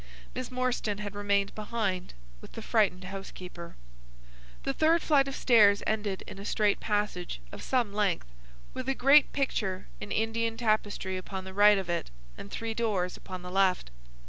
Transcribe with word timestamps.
Miss 0.33 0.49
Morstan 0.49 0.97
had 0.97 1.13
remained 1.13 1.53
behind 1.53 2.15
with 2.41 2.53
the 2.53 2.63
frightened 2.63 3.03
housekeeper. 3.03 3.75
The 4.63 4.73
third 4.73 5.03
flight 5.03 5.27
of 5.27 5.35
stairs 5.35 5.83
ended 5.85 6.23
in 6.25 6.39
a 6.39 6.43
straight 6.43 6.79
passage 6.79 7.39
of 7.51 7.61
some 7.61 7.93
length, 7.93 8.25
with 8.73 8.89
a 8.89 8.95
great 8.95 9.31
picture 9.31 9.85
in 9.99 10.11
Indian 10.11 10.57
tapestry 10.57 11.17
upon 11.17 11.43
the 11.43 11.53
right 11.53 11.77
of 11.77 11.87
it 11.87 12.09
and 12.35 12.49
three 12.49 12.73
doors 12.73 13.15
upon 13.15 13.43
the 13.43 13.51
left. 13.51 13.91